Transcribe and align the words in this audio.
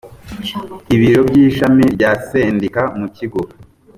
ibiro 0.95 1.21
by 1.29 1.35
ishami 1.45 1.85
rya 1.95 2.11
sendika 2.27 2.81
mu 2.99 3.07
kigo 3.15 3.41